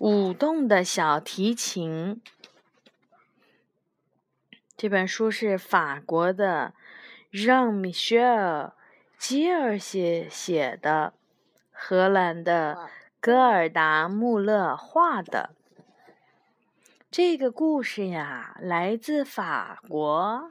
[0.00, 2.22] 舞动的小提琴。
[4.74, 6.72] 这本书是法国的
[7.28, 8.72] 让·米歇尔·
[9.18, 11.12] 基尔写写的，
[11.70, 12.88] 荷兰的
[13.20, 15.50] 戈尔达·穆勒画的。
[17.10, 20.50] 这个故事呀，来自法国。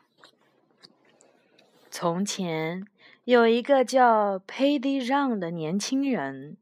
[1.90, 2.86] 从前
[3.24, 6.56] 有一个叫佩蒂让的年轻人。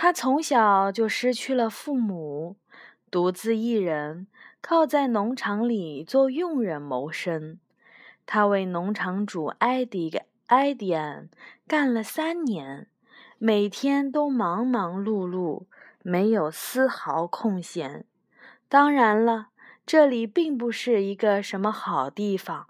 [0.00, 2.54] 他从小就失去了父母，
[3.10, 4.28] 独自一人
[4.60, 7.58] 靠在农场里做佣人谋生。
[8.24, 11.28] 他为农场主埃迪埃迪安
[11.66, 12.86] 干了三年，
[13.38, 15.64] 每天都忙忙碌碌，
[16.04, 18.04] 没有丝毫空闲。
[18.68, 19.48] 当然了，
[19.84, 22.68] 这里并不是一个什么好地方，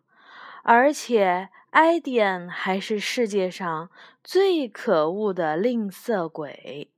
[0.62, 3.90] 而且埃迪安还是世界上
[4.24, 6.90] 最可恶的吝啬鬼。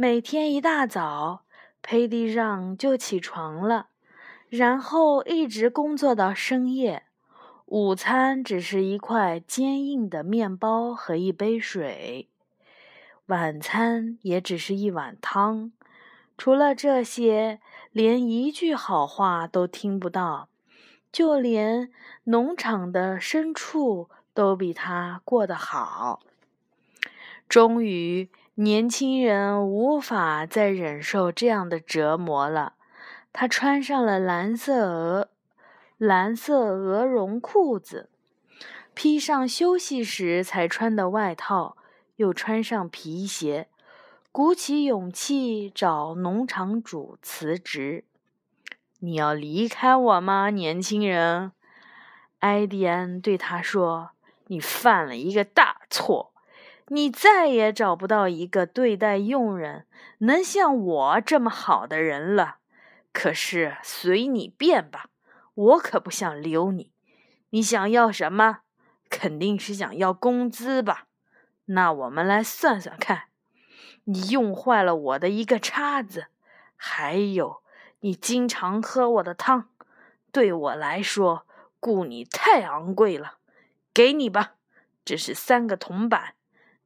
[0.00, 1.42] 每天一大早，
[1.82, 3.88] 佩蒂让就起床了，
[4.48, 7.06] 然后一直工作到深夜。
[7.66, 12.28] 午餐只是一块坚硬的面包和一杯水，
[13.26, 15.72] 晚餐也只是一碗汤。
[16.36, 17.58] 除了这些，
[17.90, 20.48] 连一句好话都听不到。
[21.10, 21.90] 就连
[22.22, 26.20] 农场的牲畜都比他过得好。
[27.48, 28.30] 终于。
[28.60, 32.74] 年轻人无法再忍受这样的折磨了，
[33.32, 35.28] 他穿上了蓝色鹅
[35.96, 38.10] 蓝色鹅绒裤子，
[38.94, 41.76] 披上休息时才穿的外套，
[42.16, 43.68] 又穿上皮鞋，
[44.32, 48.02] 鼓起勇气找农场主辞职。
[48.98, 51.52] 你要离开我吗，年轻人？
[52.40, 54.10] 埃迪安对他说
[54.48, 56.32] ：“你犯了一个大错。”
[56.88, 59.86] 你再也找不到一个对待佣人
[60.18, 62.56] 能像我这么好的人了。
[63.12, 65.10] 可是随你便吧，
[65.54, 66.92] 我可不想留你。
[67.50, 68.60] 你想要什么？
[69.10, 71.06] 肯定是想要工资吧？
[71.66, 73.24] 那我们来算算看。
[74.04, 76.28] 你用坏了我的一个叉子，
[76.76, 77.62] 还有
[78.00, 79.68] 你经常喝我的汤，
[80.32, 81.46] 对我来说
[81.80, 83.38] 雇你太昂贵了。
[83.92, 84.54] 给你吧，
[85.04, 86.34] 这是三个铜板。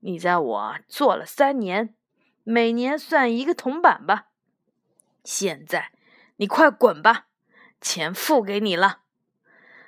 [0.04, 1.94] 你在我做了三年，
[2.42, 4.26] 每年算一个铜板吧。
[5.22, 5.92] 现在
[6.36, 7.26] 你快滚吧，
[7.80, 9.02] 钱付给你了。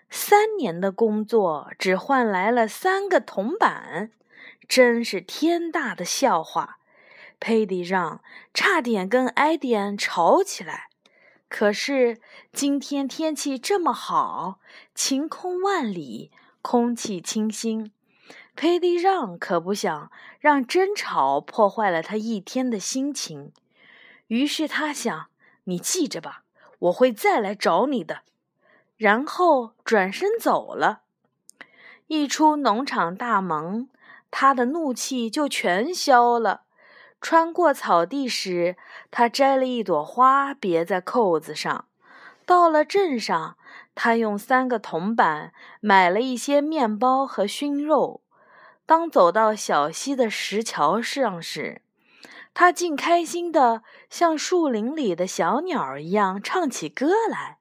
[0.08, 4.12] 三年的工作只换来了三个铜板，
[4.68, 6.78] 真是天大的笑话。
[7.40, 8.22] 佩蒂让
[8.54, 10.88] 差点跟埃迪安吵起来。
[11.48, 12.20] 可是
[12.52, 14.60] 今天天气这么好，
[14.94, 16.30] 晴空万里，
[16.62, 17.90] 空气清新。
[18.56, 23.52] 佩蒂让可不想让争吵破坏了他一天的心情，
[24.28, 25.26] 于是他想
[25.64, 26.44] ：“你记着吧，
[26.78, 28.20] 我会再来找你的。”
[28.96, 31.02] 然后转身走了。
[32.06, 33.88] 一出农场大门，
[34.30, 36.62] 他的怒气就全消了。
[37.20, 38.76] 穿过草地时，
[39.10, 41.86] 他摘了一朵花别在扣子上。
[42.46, 43.56] 到了镇上，
[43.94, 48.20] 他用三个铜板买了一些面包和熏肉。
[48.86, 51.82] 当走到小溪的石桥上时，
[52.52, 57.58] 他竟开心的像树林里的小鸟一样唱起歌来。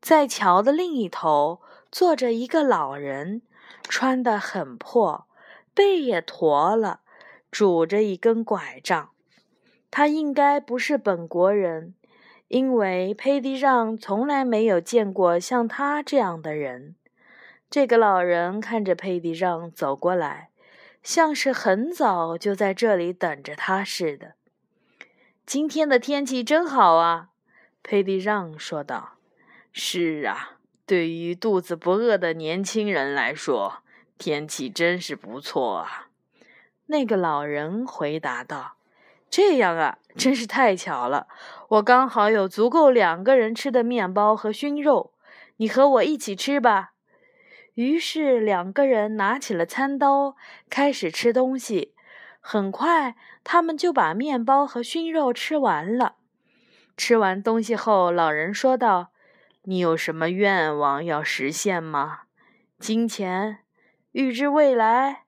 [0.00, 1.60] 在桥的另一头
[1.92, 3.42] 坐着一个老人，
[3.84, 5.26] 穿得很破，
[5.72, 7.00] 背也驼了，
[7.50, 9.10] 拄着一根拐杖。
[9.90, 11.94] 他应该不是本国人，
[12.48, 16.94] 因为佩蒂让从来没有见过像他这样的人。
[17.70, 20.50] 这个老人看着佩蒂让走过来，
[21.04, 24.32] 像是很早就在这里等着他似的。
[25.46, 27.28] 今天的天气真好啊，
[27.84, 29.12] 佩蒂让说道。
[29.70, 33.84] “是啊，对于肚子不饿的年轻人来说，
[34.18, 36.08] 天气真是不错啊。”
[36.86, 38.74] 那个老人回答道。
[39.30, 41.28] “这样啊，真是太巧了，
[41.68, 45.12] 我刚好有足够两个人吃的面包和熏肉，
[45.58, 46.94] 你和我一起吃吧。”
[47.80, 50.36] 于是两个人拿起了餐刀，
[50.68, 51.94] 开始吃东西。
[52.38, 56.16] 很快，他们就把面包和熏肉吃完了。
[56.94, 59.12] 吃完东西后，老人说道
[59.64, 62.24] ：“你有什么愿望要实现吗？
[62.78, 63.60] 金钱、
[64.12, 65.22] 预知未来？”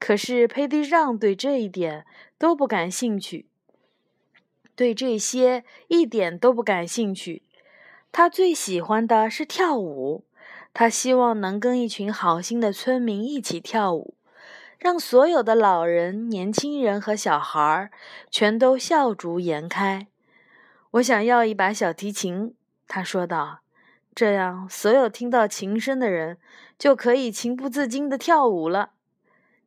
[0.00, 2.04] 可是佩蒂让对这一点
[2.36, 3.46] 都不感兴趣，
[4.74, 7.44] 对这些一点都不感兴趣。
[8.10, 10.24] 他最喜欢的是跳舞。
[10.78, 14.12] 他希望能跟一群好心的村民一起跳舞，
[14.78, 17.90] 让所有的老人、年轻人和小孩儿
[18.30, 20.06] 全都笑逐颜开。
[20.90, 22.54] 我想要一把小提琴，
[22.86, 23.60] 他说道。
[24.14, 26.36] 这样，所有听到琴声的人
[26.78, 28.90] 就可以情不自禁地跳舞了。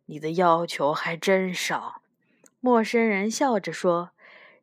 [0.05, 2.03] 你的要求还真少，
[2.59, 4.11] 陌生人笑着说。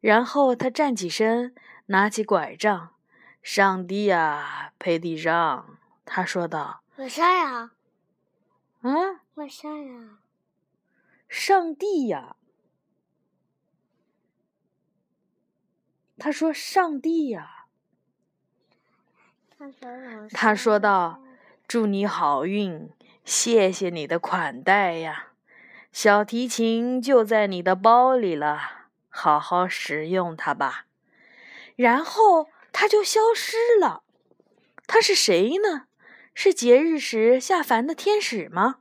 [0.00, 1.52] 然后他站起身，
[1.86, 2.90] 拿起拐杖。
[3.42, 6.82] 上帝呀，佩蒂让，他说道。
[6.96, 7.72] 我啥呀？
[8.80, 9.20] 嗯？
[9.34, 10.18] 我啥呀？
[11.28, 12.36] 上帝呀！
[16.18, 17.66] 他说：“上帝呀！”
[20.32, 21.22] 他说道
[21.68, 22.90] ：“祝你好运，
[23.24, 25.32] 谢谢你的款待呀。
[25.92, 30.86] 小提琴就在你的包里了，好好使用它吧。”
[31.76, 34.02] 然后他就消失了。
[34.86, 35.85] 他是谁呢？
[36.38, 38.76] 是节日时下凡的天使吗？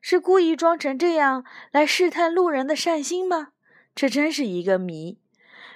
[0.00, 3.48] 是故意装成这样来试探路人的善心吗？
[3.94, 5.18] 这真是一个谜。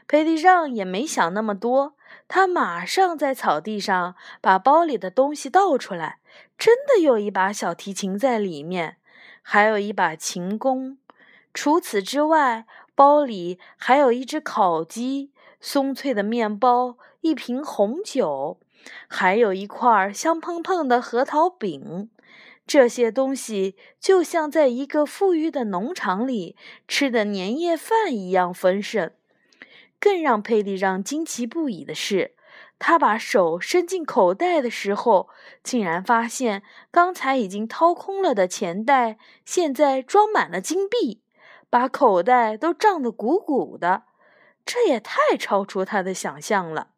[0.06, 1.94] 佩蒂让也没想那么多。
[2.28, 6.20] 他马上在草地上把包里的东西倒出来，
[6.56, 8.96] 真的有一把小提琴在里面，
[9.42, 10.96] 还有一把琴弓。
[11.52, 12.64] 除此之外，
[12.94, 15.30] 包里还有一只烤鸡、
[15.60, 18.58] 松脆的面包、一瓶红酒，
[19.06, 22.10] 还有一块香喷喷的核桃饼。
[22.66, 26.54] 这些东西就像在一个富裕的农场里
[26.86, 29.10] 吃的年夜饭一样丰盛。
[29.98, 32.34] 更让佩蒂让惊奇不已的是，
[32.78, 35.28] 他把手伸进口袋的时候，
[35.62, 41.22] 竟然发现刚才已经掏空了的钱袋，现在装满了金币，
[41.70, 44.04] 把口袋都胀得鼓鼓的。
[44.66, 46.88] 这也太超出他的想象了。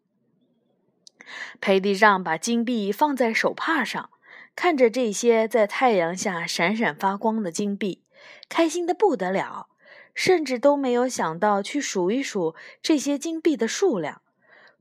[1.61, 4.11] 佩蒂让把金币放在手帕上，
[4.55, 8.03] 看着这些在太阳下闪闪发光的金币，
[8.49, 9.69] 开心的不得了。
[10.12, 14.21] 甚至都没有想到去数一数这些金币的数量。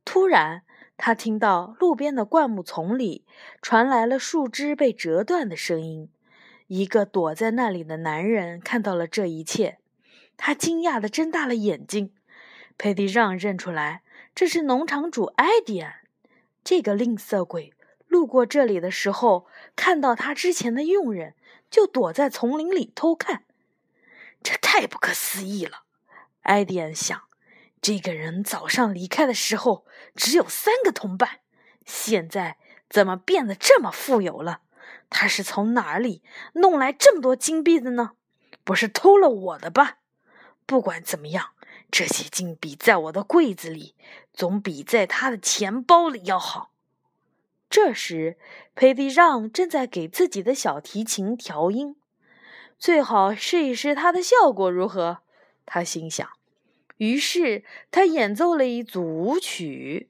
[0.03, 0.63] 突然，
[0.97, 3.25] 他听到路边的灌木丛里
[3.61, 6.09] 传来了树枝被折断的声音。
[6.67, 9.77] 一个躲在那里的男人看到了这一切，
[10.35, 12.11] 他惊讶地睁大了眼睛。
[12.77, 14.01] 佩蒂让认出来，
[14.33, 15.98] 这是农场主埃迪安。
[16.69, 17.73] 这个吝啬鬼
[18.07, 21.33] 路过这里的时候，看到他之前的佣人，
[21.71, 23.43] 就躲在丛林里偷看。
[24.43, 25.81] 这太不可思议了，
[26.43, 27.23] 埃迪安想。
[27.81, 31.39] 这个人早上离开的时候只有三个同伴，
[31.87, 34.61] 现在怎么变得这么富有了？
[35.09, 36.21] 他是从哪里
[36.53, 38.11] 弄来这么多金币的呢？
[38.63, 39.97] 不是偷了我的吧？
[40.67, 41.49] 不管怎么样，
[41.91, 43.95] 这些金币在我的柜子里，
[44.33, 46.71] 总比在他的钱包里要好。
[47.69, 48.37] 这时，
[48.75, 51.95] 佩蒂让正在给自己的小提琴调音。
[52.77, 55.19] 最好试一试它的效果如何，
[55.65, 56.27] 他心想。
[56.97, 60.08] 于是他演奏了一组舞曲。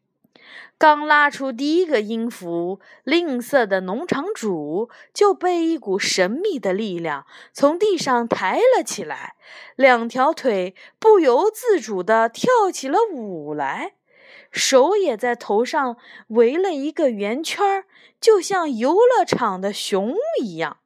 [0.78, 9.36] 刚拉出第一个音符，吝啬的农场主就被一股神秘的力量从地上抬了起来，
[9.75, 13.96] 两条腿不由自主地跳起了舞来，
[14.51, 15.98] 手也在头上
[16.30, 17.84] 围了一个圆圈，
[18.22, 20.78] 就像游乐场的熊一样。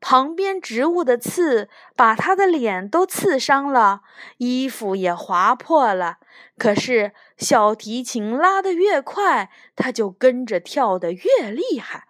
[0.00, 4.02] 旁边植物的刺把他的脸都刺伤了，
[4.36, 6.18] 衣服也划破了。
[6.56, 12.06] 可是小提琴拉得越快，他就跟着跳得越厉害。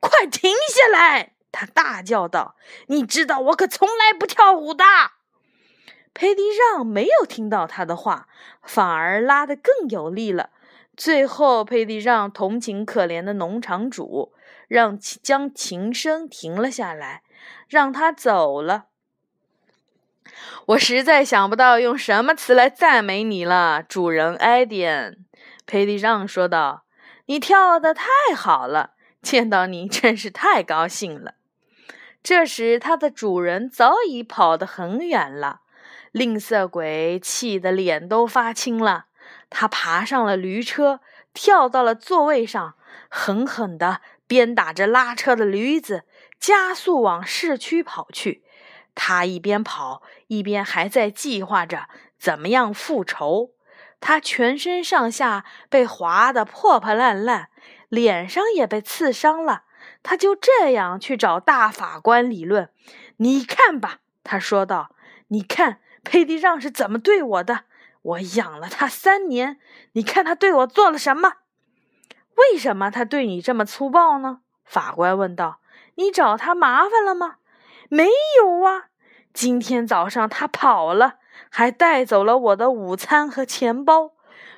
[0.00, 1.34] 快停下来！
[1.50, 2.56] 他大叫道
[2.88, 4.84] ：“你知道我可从来不跳舞的。”
[6.12, 8.28] 佩蒂让没有听到他的话，
[8.62, 10.50] 反而拉得更有力了。
[10.96, 14.32] 最后，佩蒂让同情可怜的农场主，
[14.66, 17.22] 让将琴声停了下来。
[17.68, 18.86] 让他走了。
[20.66, 25.24] 我实在想不到用什么词来赞美你了，主人埃迪恩。
[25.66, 26.84] 佩蒂让说道
[27.26, 31.34] ：“你跳得太好了，见到你真是太高兴了。”
[32.22, 35.60] 这时，他的主人早已跑得很远了。
[36.12, 39.06] 吝啬鬼气得脸都发青了，
[39.48, 41.00] 他爬上了驴车，
[41.32, 42.74] 跳到了座位上，
[43.08, 46.04] 狠狠地鞭打着拉车的驴子。
[46.38, 48.42] 加速往市区跑去，
[48.94, 53.52] 他一边跑一边还在计划着怎么样复仇。
[54.00, 57.48] 他全身上下被划得破破烂烂，
[57.88, 59.64] 脸上也被刺伤了。
[60.04, 62.70] 他就这样去找大法官理论。
[63.16, 64.94] 你看吧，他说道
[65.28, 67.64] ：“你看佩蒂让是怎么对我的？
[68.02, 69.58] 我养了他三年，
[69.92, 71.34] 你看他对我做了什么？
[72.36, 75.60] 为什么他对你这么粗暴呢？”法官问道。
[75.98, 77.36] 你找他麻烦了吗？
[77.88, 78.08] 没
[78.40, 78.86] 有啊。
[79.34, 81.16] 今天早上他跑了，
[81.50, 84.12] 还带走了我的午餐和钱包。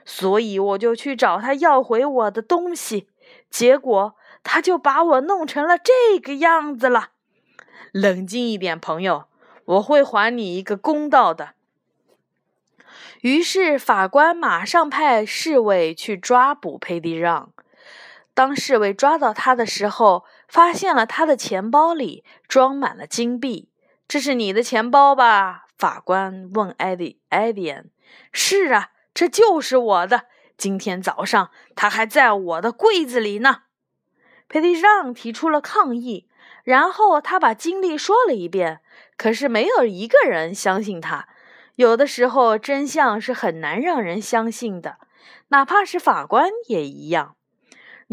[0.05, 3.09] 所以我就去找他要回我的东西，
[3.49, 7.11] 结果他就把我弄成了这个样子了。
[7.93, 9.25] 冷静一点，朋友，
[9.65, 11.51] 我会还你一个公道的。
[13.23, 17.51] 于是法官马上派侍卫去抓捕佩蒂让。
[18.33, 23.71] 当侍卫抓到他的时候，发现了他的钱包里装满了金币。
[24.09, 25.67] 这是你的钱包吧？
[25.79, 27.87] 法官问艾迪艾迪安。
[28.33, 30.25] 是啊，这就是我的。
[30.57, 33.63] 今天早上他还在我的柜子里呢。
[34.49, 36.29] 佩蒂让提出了抗议，
[36.65, 38.81] 然后他把经历说了一遍。
[39.17, 41.29] 可是没有一个人相信他。
[41.77, 44.99] 有的时候，真相是很难让人相信的，
[45.49, 47.37] 哪怕是法官也一样。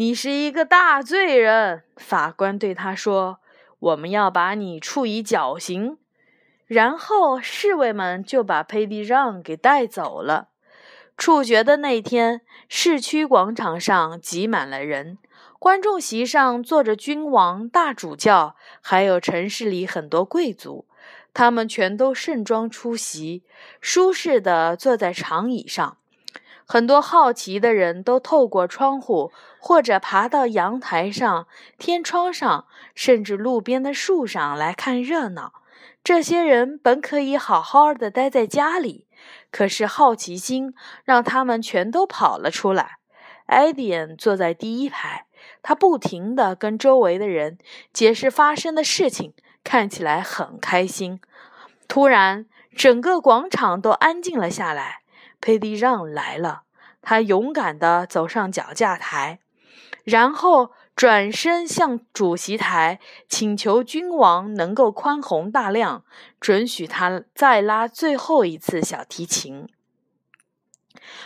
[0.00, 3.40] 你是一个大罪人，法官对他说
[3.80, 5.98] ：“我们要把你处以绞刑。”
[6.66, 10.50] 然后侍卫们就把佩蒂让给带走了。
[11.16, 15.18] 处决的那天，市区广场上挤满了人，
[15.58, 20.86] 观众席上坐着君王、大主教，还有城市里很多贵族，
[21.34, 23.42] 他们全都盛装出席，
[23.80, 25.97] 舒适地坐在长椅上。
[26.70, 31.46] 很多好奇的人都透过窗户，或者爬到阳台上、
[31.78, 35.54] 天窗上，甚至路边的树上来看热闹。
[36.04, 39.06] 这些人本可以好好的待在家里，
[39.50, 42.98] 可是好奇心让他们全都跑了出来。
[43.46, 45.24] 艾迪恩坐在第一排，
[45.62, 47.56] 他不停地跟周围的人
[47.94, 49.32] 解释发生的事情，
[49.64, 51.18] 看起来很开心。
[51.88, 52.44] 突然，
[52.76, 55.00] 整个广场都安静了下来。
[55.40, 56.62] 佩蒂让来了，
[57.00, 59.40] 他勇敢地走上脚架台，
[60.04, 66.04] 然后转身向主席台，请求君王能够宽宏大量，
[66.40, 69.68] 准许他再拉最后一次小提琴。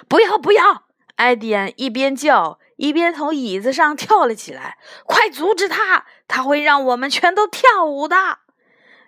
[0.07, 0.85] 不要，不要！
[1.17, 4.79] 艾迪安一边叫，一边从椅子上跳了起来。
[5.05, 6.05] 快阻止他！
[6.29, 8.17] 他会让我们全都跳舞的。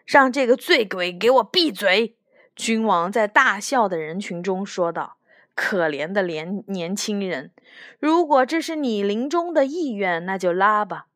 [0.04, 2.16] 让这个醉鬼给我闭嘴！
[2.56, 5.16] 君王在大笑的人群中说道
[5.56, 7.50] ：“可怜的年年轻人，
[7.98, 11.06] 如果这是你临终的意愿，那就拉吧。”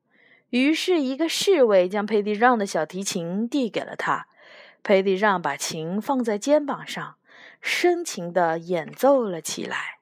[0.50, 4.26] 于是，一个侍卫将佩蒂让的小提琴递给了他。
[4.82, 7.16] 佩蒂让把琴放在肩膀上，
[7.60, 9.98] 深情地演奏了起来。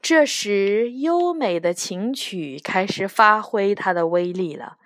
[0.00, 4.78] 这时，优美的琴曲开始发挥它的威力了。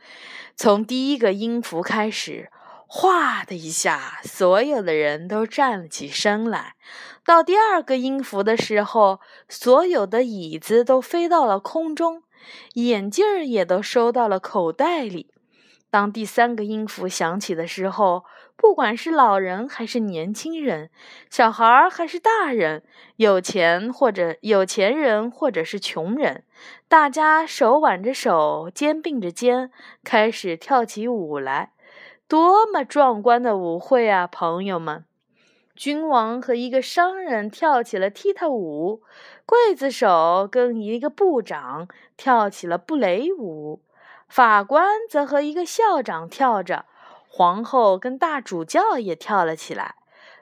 [0.56, 2.50] 从第一个音符开始。
[2.92, 6.74] 哗的一下，所有的人都站了起身来。
[7.24, 12.24] 到第二个音符的时候，所有的椅子都飞到了空中，
[12.74, 15.32] 眼镜儿也都收到了口袋里。
[15.88, 18.24] 当第三个音符响起的时候，
[18.56, 20.90] 不管是老人还是年轻人，
[21.30, 22.82] 小孩儿还是大人，
[23.14, 26.42] 有钱或者有钱人或者是穷人，
[26.88, 29.70] 大家手挽着手，肩并着肩，
[30.02, 31.70] 开始跳起舞来。
[32.30, 35.04] 多么壮观的舞会啊，朋友们！
[35.74, 39.02] 君王和一个商人跳起了踢踏舞，
[39.44, 43.82] 刽子手跟一个部长跳起了布雷舞，
[44.28, 46.84] 法官则和一个校长跳着，
[47.28, 49.96] 皇后跟大主教也跳了起来。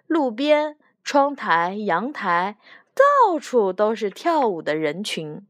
[0.07, 2.59] 路边、窗台、阳台，
[2.95, 5.47] 到处都是跳舞的人群。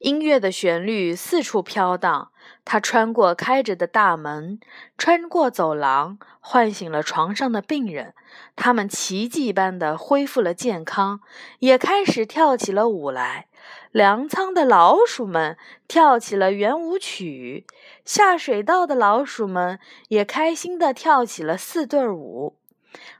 [0.00, 2.30] 音乐的旋律四处飘荡。
[2.64, 4.60] 他穿过开着的大门，
[4.96, 8.14] 穿过走廊，唤醒了床上的病人。
[8.54, 11.20] 他们奇迹般的恢复了健康，
[11.58, 13.48] 也开始跳起了舞来。
[13.90, 17.66] 粮仓的老鼠们跳起了圆舞曲，
[18.04, 19.78] 下水道的老鼠们
[20.08, 22.56] 也开心地跳起了四对舞。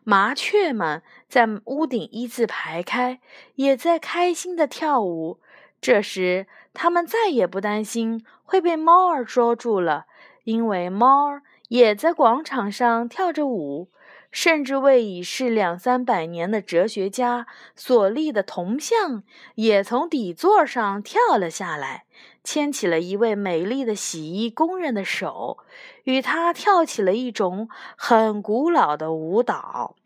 [0.04, 3.20] 麻雀们在屋顶一字排开，
[3.54, 5.40] 也在开心地跳舞。
[5.83, 10.07] 这时，他们再也不担心会被猫儿捉住了，
[10.45, 13.89] 因为猫儿也在广场上跳着舞，
[14.31, 19.25] 甚至为已逝两三百年的哲学家所立的铜像
[19.57, 22.05] 也从底座上跳了下来，
[22.45, 25.59] 牵起了一位美丽的洗衣工人的手，
[26.05, 29.97] 与他跳起了一种很古老的舞蹈。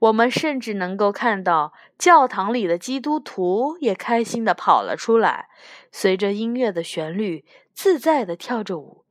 [0.00, 5.48] 我们甚至能够看到教堂里的基督徒也开心地跑了出来，
[5.90, 9.04] 随着音乐的旋律自在地跳着舞。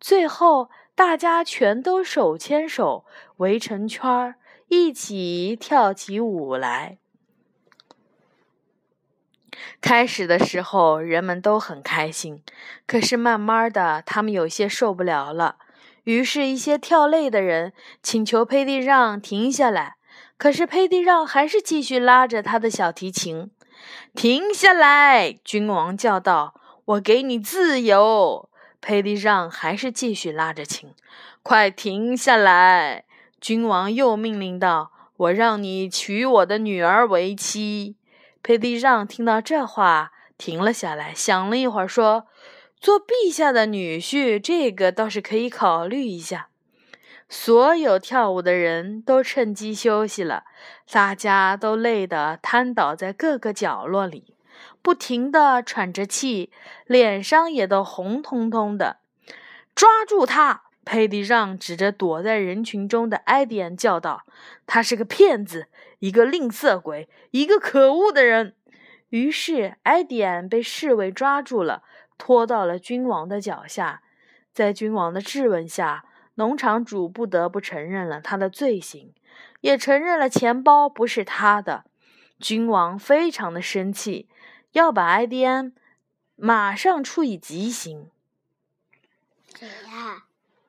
[0.00, 3.04] 最后，大家全都手牵手
[3.36, 4.34] 围成圈儿，
[4.68, 6.98] 一起跳起舞来。
[9.80, 12.42] 开始的时候，人们都很开心，
[12.86, 15.56] 可是慢慢的，他们有些受不了了。
[16.04, 17.72] 于是，一些跳累的人
[18.02, 19.96] 请求佩蒂让停下来。
[20.42, 23.52] 可是佩蒂让还是继续拉着他的小提琴。
[24.12, 25.38] 停下来！
[25.44, 28.48] 君王叫道：“我给你自由。”
[28.82, 30.94] 佩蒂让还是继续拉着琴。
[31.44, 33.04] 快停下来！
[33.40, 37.94] 君王又命令道：“我让你娶我的女儿为妻。”
[38.42, 42.26] 佩蒂让听到这话，停了下来，想了一会儿，说
[42.82, 46.48] ：“做陛下的女婿，这个倒是可以考虑一下。”
[47.34, 50.44] 所有跳舞的人都趁机休息了，
[50.90, 54.36] 大家都累得瘫倒在各个角落里，
[54.82, 56.52] 不停地喘着气，
[56.84, 58.98] 脸上也都红彤彤的。
[59.74, 60.64] 抓住他！
[60.84, 64.26] 佩蒂让指着躲在人群中的埃迪安叫道
[64.66, 65.68] ：“他是个骗子，
[66.00, 68.54] 一个吝啬鬼，一个可恶的人。”
[69.08, 71.82] 于是，埃迪安被侍卫抓住了，
[72.18, 74.02] 拖到了君王的脚下，
[74.52, 76.04] 在君王的质问下。
[76.34, 79.12] 农场主不得不承认了他的罪行，
[79.60, 81.84] 也承认了钱包不是他的。
[82.38, 84.28] 君王非常的生气，
[84.72, 85.72] 要把埃迪安
[86.34, 88.10] 马上处以极刑。
[89.54, 90.24] 谁呀？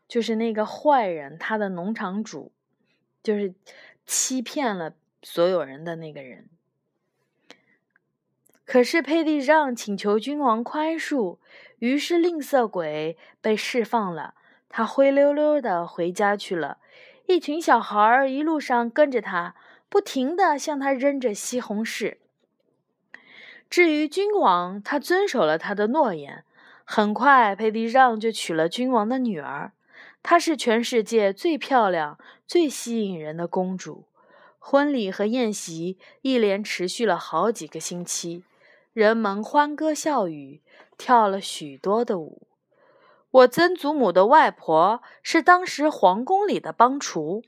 [0.08, 2.52] 就是那个坏人，他的农场主，
[3.24, 3.56] 就是
[4.06, 4.94] 欺骗了
[5.24, 6.50] 所有人的那个人。
[8.66, 11.40] 可是佩蒂让请求君王宽恕，
[11.80, 14.36] 于是吝啬鬼被释放了。
[14.76, 16.80] 他灰溜溜的回家去了，
[17.28, 19.54] 一群小孩儿一路上跟着他，
[19.88, 22.18] 不停的向他扔着西红柿。
[23.70, 26.44] 至于君王，他遵守了他的诺言，
[26.84, 29.74] 很快佩蒂让就娶了君王的女儿。
[30.24, 34.06] 她是全世界最漂亮、最吸引人的公主。
[34.58, 38.44] 婚礼和宴席一连持续了好几个星期，
[38.92, 40.62] 人们欢歌笑语，
[40.98, 42.48] 跳了许多的舞。
[43.34, 47.44] 我曾祖母的外婆是当时皇宫里的帮厨，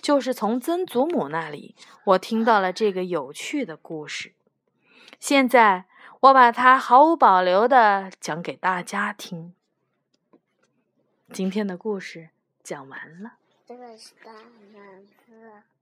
[0.00, 1.74] 就是从曾祖母那里，
[2.04, 4.32] 我听到了这个有趣的故事。
[5.18, 5.86] 现在
[6.20, 9.52] 我把它毫无保留的讲给大家听。
[11.32, 12.28] 今天的故事
[12.62, 13.32] 讲完了。
[13.66, 15.73] 这个是大蓝色。